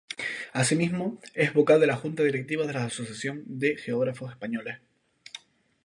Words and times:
Así 0.51 0.75
mismo 0.75 1.19
es 1.35 1.53
vocal 1.53 1.79
de 1.79 1.85
la 1.85 1.95
junta 1.95 2.23
directiva 2.23 2.65
de 2.65 2.73
la 2.73 2.85
Asociación 2.85 3.43
de 3.45 3.75
Geógrafos 3.77 4.31
Españoles. 4.31 4.79